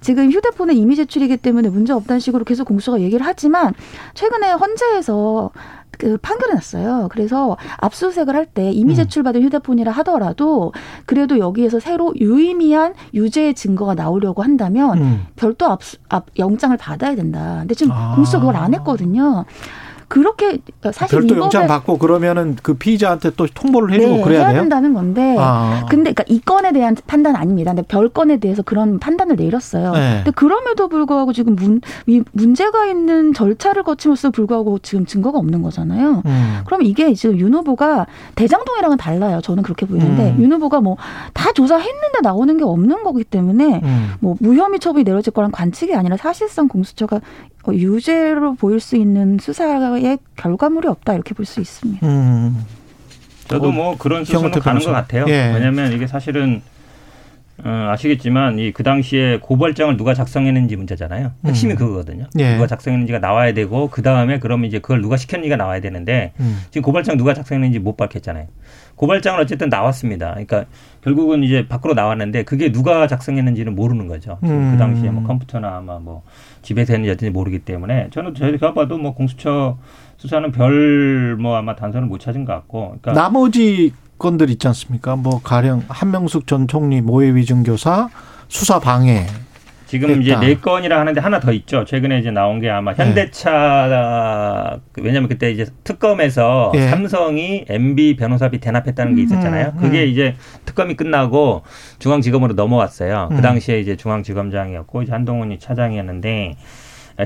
지금 0.00 0.30
휴대폰은 0.30 0.74
이미 0.76 0.96
제출이기 0.96 1.38
때문에 1.38 1.68
문제 1.68 1.92
없다는 1.92 2.20
식으로 2.20 2.44
계속 2.44 2.64
공수처가 2.68 3.00
얘기를 3.00 3.26
하지만 3.26 3.74
최근에 4.14 4.52
헌재에서 4.52 5.50
그 5.98 6.16
판결이 6.18 6.54
났어요. 6.54 7.08
그래서 7.10 7.56
압수수색을 7.78 8.36
할 8.36 8.46
때 8.46 8.70
이미 8.70 8.92
음. 8.92 8.96
제출받은 8.96 9.42
휴대폰이라 9.42 9.90
하더라도 9.92 10.72
그래도 11.04 11.38
여기에서 11.40 11.80
새로 11.80 12.14
유의미한 12.16 12.94
유죄의 13.14 13.54
증거가 13.54 13.94
나오려고 13.94 14.44
한다면 14.44 14.98
음. 14.98 15.26
별도 15.34 15.66
압수, 15.66 15.96
압, 16.08 16.26
영장을 16.38 16.76
받아야 16.76 17.16
된다. 17.16 17.56
근데 17.58 17.74
지금 17.74 17.92
아. 17.92 18.14
공수처 18.14 18.38
그걸 18.38 18.54
안 18.54 18.72
했거든요. 18.74 19.44
그렇게 20.08 20.58
사실 20.92 21.18
별도 21.18 21.36
영장 21.38 21.66
받고 21.66 21.98
그러면은 21.98 22.56
그 22.62 22.74
피의자한테 22.74 23.30
또 23.36 23.46
통보를 23.46 23.94
해주고 23.94 24.16
네, 24.16 24.22
그래야 24.22 24.40
해야 24.40 24.52
돼요? 24.52 24.62
된다는 24.62 24.94
건데 24.94 25.36
아. 25.38 25.86
근데 25.88 26.12
그러니까 26.12 26.24
이 26.28 26.40
건에 26.40 26.72
대한 26.72 26.96
판단 27.06 27.36
아닙니다. 27.36 27.72
근데 27.72 27.86
별 27.86 28.08
건에 28.08 28.38
대해서 28.38 28.62
그런 28.62 28.98
판단을 28.98 29.36
내렸어요. 29.36 29.92
네. 29.92 30.16
근데 30.24 30.30
그럼에도 30.32 30.88
불구하고 30.88 31.32
지금 31.32 31.56
문, 31.56 31.80
문제가 32.32 32.86
있는 32.86 33.34
절차를 33.34 33.82
거침으로써 33.82 34.30
불구하고 34.30 34.78
지금 34.80 35.06
증거가 35.06 35.38
없는 35.38 35.62
거잖아요. 35.62 36.22
음. 36.24 36.58
그럼 36.66 36.82
이게 36.82 37.14
지금 37.14 37.38
윤 37.38 37.54
후보가 37.54 38.06
대장동이랑은 38.34 38.96
달라요. 38.96 39.40
저는 39.42 39.62
그렇게 39.62 39.86
보이는데 39.86 40.34
음. 40.36 40.42
윤 40.42 40.52
후보가 40.52 40.80
뭐 40.80 40.96
다 41.34 41.52
조사했는데 41.52 42.20
나오는 42.22 42.56
게 42.56 42.64
없는 42.64 43.02
거기 43.04 43.24
때문에 43.24 43.80
음. 43.82 44.12
뭐 44.20 44.36
무혐의 44.40 44.80
처분이 44.80 45.04
내려질 45.04 45.32
거란 45.32 45.50
관측이 45.50 45.94
아니라 45.94 46.16
사실상 46.16 46.68
공수처가 46.68 47.16
어, 47.16 47.20
유죄로 47.74 48.54
보일 48.54 48.80
수 48.80 48.96
있는 48.96 49.38
수사의 49.40 50.18
결과물이 50.36 50.88
없다 50.88 51.14
이렇게 51.14 51.34
볼 51.34 51.46
수 51.46 51.60
있습니다. 51.60 52.06
음. 52.06 52.64
저도 53.48 53.70
뭐 53.72 53.96
그런 53.96 54.24
수순으로 54.24 54.60
가는 54.60 54.80
것 54.82 54.90
같아요. 54.90 55.24
예. 55.28 55.52
왜냐하면 55.54 55.92
이게 55.92 56.06
사실은 56.06 56.60
어, 57.64 57.88
아시겠지만 57.92 58.58
이 58.60 58.72
그 58.72 58.82
당시에 58.84 59.38
고발장을 59.40 59.96
누가 59.96 60.14
작성했는지 60.14 60.76
문제잖아요. 60.76 61.32
핵심이 61.44 61.72
음. 61.72 61.76
그거거든요. 61.76 62.26
예. 62.38 62.54
누가 62.54 62.66
작성했는지가 62.68 63.18
나와야 63.18 63.52
되고 63.52 63.88
그 63.90 64.02
다음에 64.02 64.38
그러면 64.38 64.66
이제 64.66 64.78
그걸 64.78 65.00
누가 65.00 65.16
시켰는지가 65.16 65.56
나와야 65.56 65.80
되는데 65.80 66.32
음. 66.38 66.60
지금 66.70 66.82
고발장 66.82 67.16
누가 67.16 67.34
작성했는지 67.34 67.80
못 67.80 67.96
밝혔잖아요. 67.96 68.46
고발장은 68.94 69.40
어쨌든 69.40 69.68
나왔습니다. 69.68 70.30
그러니까 70.30 70.66
결국은 71.02 71.42
이제 71.42 71.66
밖으로 71.68 71.94
나왔는데 71.94 72.44
그게 72.44 72.70
누가 72.70 73.06
작성했는지는 73.08 73.74
모르는 73.74 74.06
거죠. 74.06 74.38
음. 74.44 74.72
그 74.72 74.78
당시에 74.78 75.10
뭐 75.10 75.24
컴퓨터나 75.24 75.78
아마 75.78 75.98
뭐 75.98 76.22
집에서 76.62 76.92
했는지 76.92 77.10
어쩐지 77.12 77.30
모르기 77.30 77.60
때문에 77.60 78.08
저는 78.12 78.34
제가 78.34 78.74
봐도 78.74 78.98
뭐 78.98 79.14
공수처 79.14 79.78
수사는 80.16 80.50
별 80.52 81.36
뭐 81.40 81.56
아마 81.56 81.74
단서를 81.76 82.06
못 82.06 82.18
찾은 82.20 82.44
것 82.44 82.52
같고. 82.52 82.96
그러니까 83.00 83.12
나머지 83.12 83.92
건들 84.18 84.50
있지 84.50 84.66
않습니까? 84.68 85.16
뭐 85.16 85.40
가령 85.42 85.84
한명숙 85.88 86.46
전 86.46 86.66
총리 86.68 87.00
모해 87.00 87.34
위증 87.34 87.62
교사 87.62 88.08
수사 88.48 88.78
방해 88.78 89.26
지금 89.88 90.10
했다. 90.10 90.20
이제 90.20 90.36
네 90.36 90.54
건이라 90.56 91.00
하는데 91.00 91.18
하나 91.18 91.40
더 91.40 91.50
있죠. 91.52 91.86
최근에 91.86 92.18
이제 92.18 92.30
나온 92.30 92.60
게 92.60 92.68
아마 92.68 92.92
네. 92.92 93.02
현대차 93.02 94.80
네. 94.94 95.02
왜냐하면 95.02 95.30
그때 95.30 95.50
이제 95.50 95.66
특검에서 95.82 96.72
네. 96.74 96.90
삼성이 96.90 97.64
MB 97.68 98.16
변호사비 98.16 98.58
대납했다는 98.60 99.14
게 99.14 99.22
있었잖아요. 99.22 99.72
음, 99.76 99.80
그게 99.80 100.04
음. 100.04 100.08
이제 100.08 100.36
특검이 100.66 100.94
끝나고 100.94 101.62
중앙지검으로 102.00 102.52
넘어왔어요. 102.52 103.28
그 103.30 103.36
음. 103.36 103.40
당시에 103.40 103.80
이제 103.80 103.96
중앙지검장이었고 103.96 105.02
이제 105.02 105.12
한동훈이 105.12 105.58
차장이었는데 105.58 106.56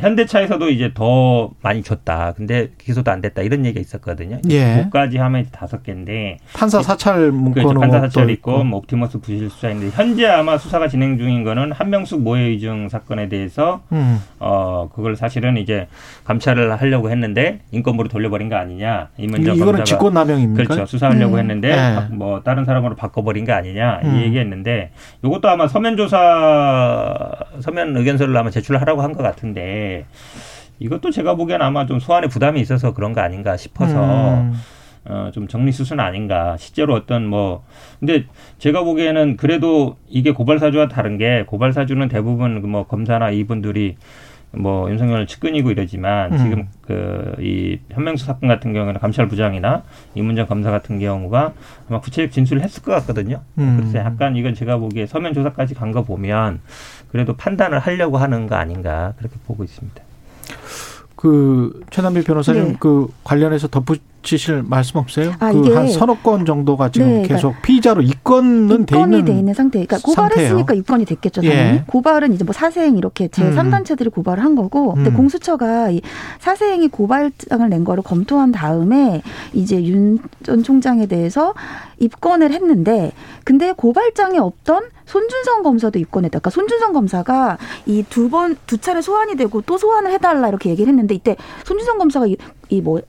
현대차에서도 0.00 0.70
이제 0.70 0.92
더 0.94 1.50
많이 1.62 1.82
줬다. 1.82 2.32
근데 2.36 2.70
기소도 2.78 3.10
안 3.10 3.20
됐다. 3.20 3.42
이런 3.42 3.64
얘기가 3.66 3.80
있었거든요. 3.80 4.38
예. 4.50 4.88
5까지 4.90 5.18
하면 5.18 5.46
다섯 5.52 5.82
개인데 5.82 6.38
판사 6.54 6.82
사찰 6.82 7.30
문건 7.30 7.64
그렇죠. 7.64 7.80
판사 7.80 8.00
사찰 8.00 8.30
있고 8.30 8.64
뭐 8.64 8.78
옵티머스 8.78 9.18
부실 9.18 9.50
수사인데 9.50 9.90
현재 9.90 10.26
아마 10.26 10.56
수사가 10.56 10.88
진행 10.88 11.18
중인 11.18 11.44
거는 11.44 11.72
한명숙 11.72 12.22
모해 12.22 12.48
위증 12.48 12.88
사건에 12.88 13.28
대해서 13.28 13.82
음. 13.92 14.18
어 14.38 14.88
그걸 14.94 15.16
사실은 15.16 15.56
이제 15.56 15.88
감찰을 16.24 16.72
하려고 16.80 17.10
했는데 17.10 17.60
인권부로 17.70 18.08
돌려버린 18.08 18.48
거 18.48 18.56
아니냐. 18.56 19.08
이문정 19.18 19.56
이거는 19.56 19.84
직권남용입니까? 19.84 20.64
그렇죠. 20.64 20.86
수사하려고 20.86 21.34
음. 21.34 21.38
했는데 21.40 21.68
네. 21.68 21.98
뭐 22.12 22.42
다른 22.42 22.64
사람으로 22.64 22.96
바꿔버린 22.96 23.44
거 23.44 23.52
아니냐 23.52 24.00
음. 24.04 24.16
이 24.16 24.22
얘기했는데 24.22 24.92
이것도 25.22 25.48
아마 25.48 25.68
서면 25.68 25.96
조사 25.96 27.14
서면 27.62 27.96
의견서를 27.96 28.36
아마 28.36 28.50
제출하라고 28.50 29.02
한 29.02 29.12
것 29.14 29.22
같은데. 29.22 30.06
이것도 30.78 31.10
제가 31.10 31.34
보기엔 31.36 31.62
아마 31.62 31.86
좀 31.86 32.00
소환에 32.00 32.26
부담이 32.28 32.60
있어서 32.60 32.92
그런 32.92 33.12
거 33.12 33.20
아닌가 33.20 33.56
싶어서 33.56 34.34
음. 34.40 34.52
어, 35.04 35.30
좀 35.32 35.46
정리 35.48 35.70
수순 35.72 36.00
아닌가. 36.00 36.56
실제로 36.58 36.94
어떤 36.94 37.26
뭐, 37.26 37.64
근데 38.00 38.24
제가 38.58 38.82
보기에는 38.82 39.36
그래도 39.36 39.96
이게 40.08 40.32
고발사주와 40.32 40.88
다른 40.88 41.18
게 41.18 41.44
고발사주는 41.46 42.08
대부분 42.08 42.62
뭐 42.70 42.86
검사나 42.86 43.30
이분들이 43.30 43.96
뭐 44.54 44.90
윤석열 44.90 45.26
측근이고 45.26 45.70
이러지만 45.70 46.32
음. 46.34 46.38
지금 46.38 46.68
그 46.82 47.22
이 47.40 47.78
현명수 47.90 48.26
사건 48.26 48.48
같은 48.48 48.72
경우는 48.74 49.00
감찰부장이나 49.00 49.82
이문정 50.14 50.46
검사 50.46 50.70
같은 50.70 50.98
경우가 50.98 51.52
아마 51.88 52.00
구체적 52.00 52.30
진술을 52.30 52.62
했을 52.62 52.82
것 52.82 52.92
같거든요. 52.92 53.40
음. 53.58 53.78
그래서 53.80 53.98
약간 53.98 54.36
이건 54.36 54.54
제가 54.54 54.76
보기에 54.76 55.06
서면 55.06 55.32
조사까지 55.32 55.74
간 55.74 55.92
거 55.92 56.02
보면 56.04 56.60
그래도 57.12 57.36
판단을 57.36 57.78
하려고 57.78 58.16
하는 58.16 58.46
거 58.46 58.56
아닌가 58.56 59.12
그렇게 59.18 59.36
보고 59.46 59.62
있습니다. 59.62 60.02
그 61.14 61.80
최남비 61.90 62.24
변호사님 62.24 62.64
네. 62.64 62.76
그 62.80 63.06
관련해서 63.22 63.68
덧붙이실 63.68 64.64
말씀 64.66 64.98
없어요? 64.98 65.34
아, 65.38 65.52
그한 65.52 65.88
서너 65.88 66.16
건 66.16 66.44
정도가 66.44 66.90
지금 66.90 67.06
네, 67.06 67.12
그러니까 67.12 67.34
계속 67.36 67.62
피의자로 67.62 68.02
입건은 68.02 68.86
돼 68.86 68.98
있는 68.98 69.24
돼 69.24 69.32
있는 69.32 69.54
상태. 69.54 69.84
그러니까 69.86 69.98
고발했으니까 70.02 70.74
입건이 70.74 71.04
됐겠죠. 71.04 71.42
당연히. 71.42 71.58
예. 71.60 71.84
고발은 71.86 72.32
이제 72.32 72.42
뭐 72.42 72.52
사세행 72.52 72.96
이렇게 72.98 73.28
제 73.28 73.44
3단체들이 73.50 74.06
음. 74.06 74.10
고발을 74.10 74.42
한 74.42 74.56
거고, 74.56 74.94
근데 74.94 75.10
음. 75.10 75.16
공수처가 75.16 75.90
이 75.90 76.00
사세행이 76.40 76.88
고발장을 76.88 77.68
낸 77.68 77.84
거를 77.84 78.02
검토한 78.02 78.50
다음에 78.50 79.22
이제 79.52 79.80
윤 79.84 80.18
전 80.42 80.64
총장에 80.64 81.06
대해서 81.06 81.54
입건을 82.00 82.50
했는데, 82.50 83.12
근데 83.44 83.70
고발장에 83.70 84.38
없던 84.38 84.86
손준성 85.12 85.62
검사도 85.62 85.98
입건했다. 85.98 86.38
그러니까 86.38 86.50
손준성 86.50 86.92
검사가 86.94 87.58
이 87.86 88.02
두 88.08 88.30
번, 88.30 88.56
두 88.66 88.78
차례 88.78 89.00
소환이 89.02 89.36
되고 89.36 89.60
또 89.60 89.76
소환을 89.78 90.10
해달라 90.10 90.48
이렇게 90.48 90.70
얘기를 90.70 90.88
했는데 90.90 91.14
이때 91.14 91.36
손준성 91.64 91.98
검사가 91.98 92.26
이, 92.72 92.76
이 92.76 92.80
뭐, 92.80 93.00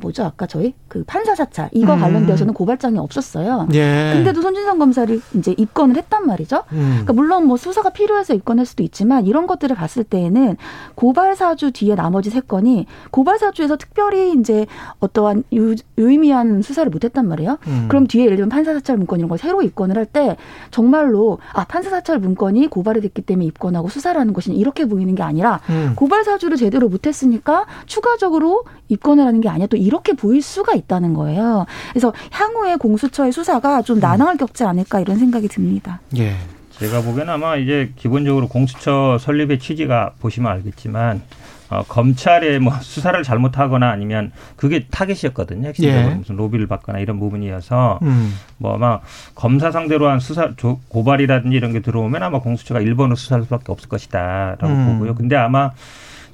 뭐죠 0.00 0.24
아까 0.24 0.46
저희 0.46 0.74
그 0.88 1.04
판사 1.06 1.34
사찰 1.34 1.68
이거 1.72 1.94
음. 1.94 2.00
관련되어서는 2.00 2.54
고발장이 2.54 2.98
없었어요. 2.98 3.68
예. 3.72 4.12
근데도 4.14 4.42
손준성 4.42 4.78
검사를 4.78 5.20
이제 5.34 5.54
입건을 5.56 5.96
했단 5.96 6.26
말이죠. 6.26 6.64
음. 6.72 6.88
그러니까 6.90 7.12
물론 7.12 7.46
뭐 7.46 7.56
수사가 7.56 7.90
필요해서 7.90 8.34
입건할 8.34 8.66
수도 8.66 8.82
있지만 8.82 9.26
이런 9.26 9.46
것들을 9.46 9.74
봤을 9.76 10.04
때에는 10.04 10.56
고발 10.94 11.36
사주 11.36 11.72
뒤에 11.72 11.94
나머지 11.94 12.30
세 12.30 12.40
건이 12.40 12.86
고발 13.10 13.38
사주에서 13.38 13.76
특별히 13.76 14.32
이제 14.32 14.66
어떠한 15.00 15.44
유, 15.52 15.74
유의미한 15.98 16.62
수사를 16.62 16.88
못했단 16.90 17.26
말이에요. 17.28 17.58
음. 17.66 17.86
그럼 17.88 18.06
뒤에 18.06 18.24
예를 18.26 18.36
들면 18.36 18.48
판사 18.50 18.72
사찰 18.72 18.96
문건 18.96 19.18
이런 19.18 19.28
걸 19.28 19.38
새로 19.38 19.62
입건을 19.62 19.96
할 19.96 20.06
때 20.06 20.36
정말로 20.70 21.38
아 21.52 21.64
판사 21.64 21.90
사찰 21.90 22.18
문건이 22.18 22.68
고발이 22.68 23.00
됐기 23.00 23.22
때문에 23.22 23.46
입건하고 23.46 23.88
수사를 23.88 24.18
하는 24.18 24.32
것이 24.32 24.52
이렇게 24.52 24.84
보이는 24.84 25.14
게 25.14 25.22
아니라 25.22 25.60
음. 25.68 25.92
고발 25.96 26.24
사주를 26.24 26.56
제대로 26.56 26.88
못했으니까 26.88 27.66
추가적으로 27.86 28.64
입건을 28.96 29.24
하는 29.24 29.40
게 29.40 29.48
아니야 29.48 29.66
또 29.66 29.76
이렇게 29.76 30.12
보일 30.12 30.42
수가 30.42 30.74
있다는 30.74 31.14
거예요. 31.14 31.66
그래서 31.90 32.12
향후에 32.30 32.76
공수처의 32.76 33.32
수사가 33.32 33.82
좀 33.82 34.00
난항을 34.00 34.36
겪지 34.36 34.64
않을까 34.64 35.00
이런 35.00 35.18
생각이 35.18 35.48
듭니다. 35.48 36.00
예. 36.16 36.34
제가 36.78 37.00
보기에는 37.00 37.32
아마 37.32 37.56
이제 37.56 37.92
기본적으로 37.96 38.48
공수처 38.48 39.16
설립의 39.18 39.58
취지가 39.58 40.12
보시면 40.20 40.52
알겠지만 40.52 41.22
어, 41.68 41.82
검찰의 41.88 42.60
뭐 42.60 42.74
수사를 42.80 43.20
잘못하거나 43.22 43.90
아니면 43.90 44.30
그게 44.56 44.86
타겟이었거든요. 44.90 45.68
핵심적으로 45.68 46.10
예. 46.10 46.14
무슨 46.14 46.36
로비를 46.36 46.66
받거나 46.66 46.98
이런 46.98 47.18
부분이어서 47.18 48.00
음. 48.02 48.34
뭐 48.58 48.74
아마 48.74 49.00
검사 49.34 49.70
상대로 49.70 50.08
한 50.08 50.20
수사 50.20 50.50
고발이라든지 50.88 51.56
이런 51.56 51.72
게 51.72 51.80
들어오면 51.80 52.22
아마 52.22 52.40
공수처가 52.40 52.80
일본으로 52.80 53.16
수사할 53.16 53.44
수밖에 53.44 53.72
없을 53.72 53.88
것이다라고 53.88 54.66
음. 54.66 54.92
보고요. 54.92 55.14
근데 55.14 55.34
아마 55.36 55.72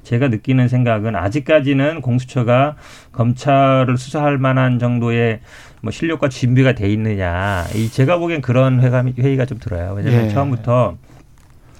제가 0.03 0.27
느끼는 0.27 0.67
생각은 0.67 1.15
아직까지는 1.15 2.01
공수처가 2.01 2.75
검찰을 3.11 3.97
수사할 3.97 4.37
만한 4.37 4.79
정도의 4.79 5.39
뭐 5.81 5.91
실력과 5.91 6.29
준비가 6.29 6.73
돼 6.73 6.89
있느냐. 6.91 7.65
이 7.75 7.89
제가 7.89 8.17
보기엔 8.17 8.41
그런 8.41 8.81
회감이, 8.81 9.13
회의가 9.19 9.45
좀 9.45 9.59
들어요. 9.59 9.93
왜냐하면 9.95 10.25
예. 10.25 10.29
처음부터 10.29 10.97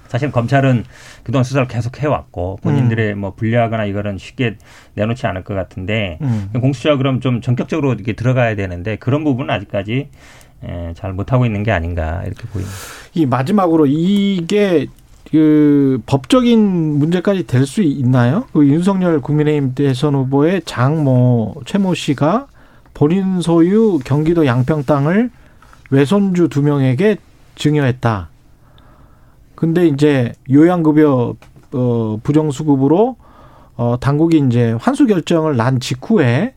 사실 0.08 0.30
검찰은 0.30 0.84
그동안 1.24 1.42
수사를 1.42 1.66
계속 1.66 2.00
해왔고 2.00 2.60
본인들의 2.62 3.14
음. 3.14 3.18
뭐 3.18 3.34
불리하거나 3.34 3.84
이거는 3.86 4.18
쉽게 4.18 4.56
내놓지 4.94 5.26
않을 5.26 5.42
것 5.42 5.54
같은데 5.54 6.18
음. 6.22 6.50
공수처가 6.54 6.98
그럼 6.98 7.20
좀 7.20 7.40
전격적으로 7.40 7.94
이렇게 7.94 8.12
들어가야 8.12 8.54
되는데 8.54 8.96
그런 8.96 9.24
부분은 9.24 9.52
아직까지 9.52 10.10
예, 10.66 10.92
잘 10.94 11.12
못하고 11.12 11.46
있는 11.46 11.62
게 11.62 11.72
아닌가 11.72 12.22
이렇게 12.24 12.46
보입니다. 12.46 12.74
이 13.14 13.26
마지막으로 13.26 13.86
이게 13.86 14.86
그 15.30 16.00
법적인 16.06 16.98
문제까지 16.98 17.46
될 17.46 17.66
수 17.66 17.82
있나요? 17.82 18.44
그 18.52 18.66
윤석열 18.66 19.20
국민의힘 19.20 19.74
대선 19.74 20.14
후보의 20.14 20.62
장모 20.64 21.62
최모 21.64 21.94
씨가 21.94 22.46
본인 22.92 23.40
소유 23.40 23.98
경기도 24.04 24.46
양평 24.46 24.84
땅을 24.84 25.30
외손주 25.90 26.48
두 26.48 26.62
명에게 26.62 27.16
증여했다. 27.56 28.28
근데 29.54 29.86
이제 29.88 30.32
요양급여 30.50 31.34
어 31.72 32.18
부정수급으로 32.22 33.16
어 33.76 33.96
당국이 34.00 34.38
이제 34.46 34.72
환수 34.80 35.06
결정을 35.06 35.56
난 35.56 35.80
직후에 35.80 36.54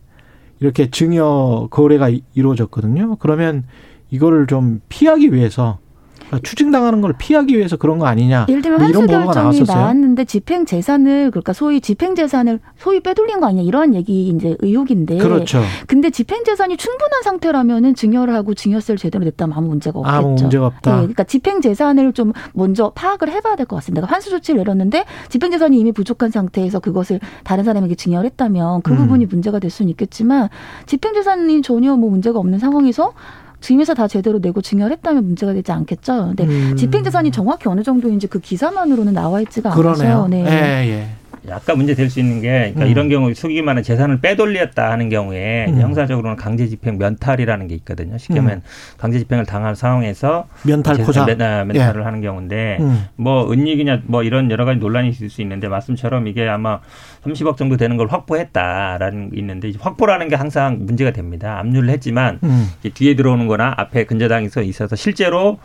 이렇게 0.59 0.91
증여 0.91 1.67
거래가 1.71 2.09
이루어졌거든요. 2.36 3.15
그러면 3.17 3.63
이거를 4.12 4.45
좀 4.47 4.81
피하기 4.89 5.33
위해서 5.33 5.79
그러니까 6.27 6.48
추징당하는 6.48 7.01
걸 7.01 7.13
피하기 7.17 7.55
위해서 7.55 7.77
그런 7.77 8.00
거 8.00 8.05
아니냐. 8.07 8.48
예를 8.50 8.62
들면 8.62 8.79
뭐 8.79 9.01
보도가 9.01 9.34
나왔었어요. 9.34 9.77
나왔는데 9.77 10.25
집행 10.25 10.65
재산을 10.65 11.31
그러니까 11.31 11.53
소위 11.53 11.79
집행 11.81 12.15
재산을 12.15 12.60
소위 12.77 13.00
빼돌린 13.00 13.39
거 13.39 13.48
아니냐 13.48 13.63
이런 13.63 13.93
얘기 13.96 14.27
이제 14.29 14.55
의혹인데. 14.60 15.17
그렇죠. 15.17 15.62
근데 15.88 16.10
집행 16.10 16.43
재산이 16.43 16.77
충분한 16.77 17.24
상태라면은 17.24 17.96
증여를 17.96 18.34
하고 18.34 18.53
증여세를 18.53 18.98
제대로 18.98 19.24
냈다면 19.25 19.57
아무 19.57 19.67
문제가 19.67 20.00
없겠죠. 20.00 20.15
아무 20.17 20.29
문제가 20.36 20.65
없다. 20.67 20.91
네, 20.91 20.98
그러니까 21.00 21.24
집행 21.24 21.62
재산을 21.62 22.13
좀 22.13 22.34
먼저 22.53 22.91
파악을 22.96 23.29
해봐야 23.29 23.55
될 23.55 23.67
것 23.67 23.75
같습니다. 23.77 24.01
그러니까 24.01 24.15
환수 24.15 24.29
조치를 24.29 24.60
내렸는데 24.60 25.05
집행 25.29 25.51
재산이 25.51 25.79
이미 25.79 25.91
부족한 25.91 26.31
상태에서 26.31 26.79
그것을 26.79 27.19
다른 27.43 27.63
사람에게 27.63 27.96
증여를 27.96 28.25
했다면 28.31 28.81
그 28.81 28.91
음. 28.93 28.98
부분이 28.98 29.25
문제가 29.25 29.60
될 29.60 29.69
수는 29.69 29.89
있겠지만 29.91 30.50
집행 30.86 31.13
재산이 31.13 31.62
전혀 31.62 31.96
뭐 31.96 32.10
문제가 32.10 32.39
없는 32.39 32.60
상황에서 32.60 33.13
증여세 33.59 33.93
다 33.93 34.07
제대로 34.07 34.39
내고 34.39 34.61
증여했다면 34.61 35.25
문제가 35.25 35.53
되지 35.53 35.71
않겠죠. 35.71 36.33
근데 36.35 36.45
음. 36.45 36.75
집행재산이 36.75 37.31
정확히 37.31 37.67
어느 37.69 37.81
정도인지 37.83 38.27
그 38.27 38.39
기사만으로는 38.39 39.13
나와 39.13 39.41
있지가 39.41 39.71
않아서. 39.71 40.27
네. 40.27 40.45
예, 40.45 40.89
예. 40.89 41.07
약간 41.48 41.77
문제 41.77 41.94
될 41.96 42.10
수 42.10 42.20
있는 42.20 42.41
게 42.41 42.50
그러니까 42.50 42.86
음. 42.86 42.88
이런 42.89 43.10
경우 43.10 43.34
속이기만은 43.34 43.84
재산을 43.84 44.20
빼돌렸다 44.22 44.91
하는 44.91 45.10
경우에 45.10 45.65
음. 45.67 45.82
형사적으로는 45.82 46.38
강제집행 46.38 46.98
면탈이라는 46.98 47.67
게 47.67 47.75
있거든요. 47.75 48.17
쉽게 48.17 48.39
하면 48.39 48.58
음. 48.58 48.62
강제집행을 48.98 49.46
당한 49.46 49.75
상황에서 49.75 50.48
면탈 50.63 50.98
포자 50.98 51.25
면, 51.25 51.41
아, 51.41 51.65
탈을 51.74 52.01
예. 52.01 52.03
하는 52.03 52.22
경우인데 52.22 52.77
음. 52.79 53.06
뭐 53.15 53.51
은닉이냐 53.51 54.03
뭐 54.06 54.24
이런 54.24 54.50
여러 54.51 54.65
가지 54.65 54.79
논란이 54.79 55.10
있을 55.10 55.29
수 55.29 55.41
있는데 55.41 55.67
말씀처럼 55.67 56.27
이게 56.27 56.48
아마 56.48 56.79
30억 57.24 57.58
정도 57.58 57.77
되는 57.77 57.98
걸 57.98 58.08
확보했다라는 58.08 59.32
게 59.32 59.39
있는데 59.39 59.72
확보라는 59.79 60.29
게 60.29 60.36
항상 60.36 60.86
문제가 60.86 61.12
됩니다. 61.12 61.60
압류를 61.60 61.89
했지만 61.89 62.39
음. 62.44 62.70
뒤에 62.94 63.15
들어오는 63.15 63.48
거나 63.48 63.74
앞에 63.77 64.06
근저당에서 64.06 64.62
있어서 64.62 64.96
실제로 64.96 65.60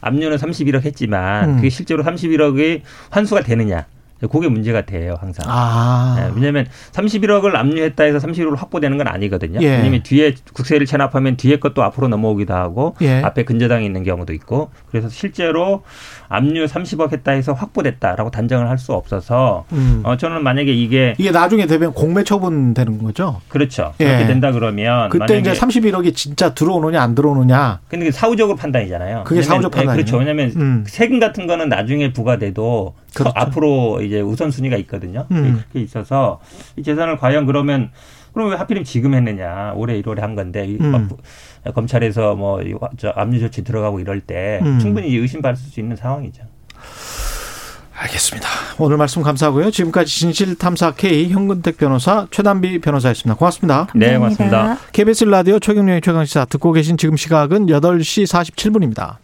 압류는 0.00 0.36
31억 0.36 0.84
했지만 0.84 1.50
음. 1.50 1.56
그게 1.56 1.70
실제로 1.70 2.02
31억이 2.02 2.82
환수가 3.10 3.42
되느냐 3.42 3.86
그게 4.30 4.48
문제가 4.48 4.82
돼요, 4.86 5.16
항상. 5.20 5.44
아. 5.48 6.16
네, 6.18 6.30
왜냐하면 6.34 6.66
31억을 6.92 7.54
압류했다 7.56 8.04
해서 8.04 8.18
31억을 8.18 8.56
확보되는 8.56 8.96
건 8.96 9.08
아니거든요. 9.08 9.60
예. 9.60 9.70
왜냐하면 9.76 10.02
뒤에 10.02 10.34
국세를 10.52 10.86
체납하면 10.86 11.36
뒤에 11.36 11.58
것도 11.58 11.82
앞으로 11.82 12.08
넘어오기도 12.08 12.54
하고 12.54 12.94
예. 13.02 13.20
앞에 13.22 13.44
근저당이 13.44 13.84
있는 13.84 14.02
경우도 14.02 14.32
있고 14.34 14.70
그래서 14.90 15.08
실제로 15.08 15.82
압류 16.28 16.64
30억 16.64 17.12
했다 17.12 17.32
해서 17.32 17.52
확보됐다라고 17.52 18.30
단정을 18.30 18.68
할 18.68 18.74
수 18.84 18.92
없어서 18.92 19.64
음. 19.72 20.02
어, 20.04 20.16
저는 20.16 20.42
만약에 20.42 20.70
이게 20.72 21.14
이게 21.16 21.30
나중에 21.30 21.64
되면 21.66 21.92
공매 21.94 22.22
처분되는 22.24 23.02
거죠. 23.02 23.40
그렇죠. 23.48 23.94
예. 24.00 24.04
그렇게 24.04 24.26
된다 24.26 24.52
그러면 24.52 25.08
그때 25.08 25.38
이제 25.38 25.52
31억이 25.52 26.14
진짜 26.14 26.52
들어오느냐 26.52 27.00
안 27.00 27.14
들어오느냐. 27.14 27.80
근데 27.88 28.10
사후적으로 28.10 28.56
판단이잖아요. 28.56 29.24
그게 29.24 29.40
사후적 29.42 29.70
판단. 29.70 29.94
그렇죠. 29.96 30.18
왜냐하면 30.18 30.52
음. 30.56 30.84
세금 30.86 31.18
같은 31.20 31.46
거는 31.46 31.68
나중에 31.68 32.12
부과돼도 32.12 32.94
그렇죠. 33.14 33.32
앞으로 33.36 34.02
이제 34.02 34.20
우선순위가 34.20 34.76
있거든요. 34.78 35.26
음. 35.30 35.62
그게 35.68 35.80
있어서 35.82 36.40
이 36.76 36.82
재산을 36.82 37.16
과연 37.18 37.46
그러면 37.46 37.90
그럼 38.32 38.50
왜 38.50 38.56
하필이면 38.56 38.84
지금 38.84 39.14
했느냐. 39.14 39.72
올해 39.76 40.00
1월에 40.02 40.20
한 40.20 40.34
건데 40.34 40.66
음. 40.80 41.08
검찰에서 41.74 42.34
뭐저 42.34 43.10
압류 43.14 43.40
조치 43.40 43.62
들어가고 43.62 44.00
이럴 44.00 44.20
때 44.20 44.60
음. 44.62 44.78
충분히 44.80 45.14
의심받을 45.16 45.56
수 45.56 45.80
있는 45.80 45.96
상황이죠. 45.96 46.42
알겠습니다. 47.96 48.48
오늘 48.78 48.96
말씀 48.96 49.22
감사하고요. 49.22 49.70
지금까지 49.70 50.12
진실탐사 50.18 50.94
K 50.94 51.30
현근택 51.30 51.76
변호사 51.76 52.26
최단비 52.30 52.80
변호사였습니다. 52.80 53.38
고맙습니다. 53.38 53.86
네, 53.94 54.18
고맙습니다. 54.18 54.78
KBS 54.92 55.24
라디오 55.24 55.60
최경영의 55.60 56.00
최강시사 56.00 56.46
듣고 56.46 56.72
계신 56.72 56.96
지금 56.96 57.16
시각은 57.16 57.66
8시 57.66 58.26
47분입니다. 58.26 59.23